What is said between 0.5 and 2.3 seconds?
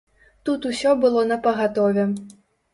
усё было напагатове.